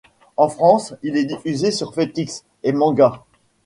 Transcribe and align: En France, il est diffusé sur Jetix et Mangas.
En 0.35 0.49
France, 0.49 0.95
il 1.03 1.15
est 1.15 1.25
diffusé 1.25 1.69
sur 1.69 1.93
Jetix 1.93 2.43
et 2.63 2.71
Mangas. 2.73 3.23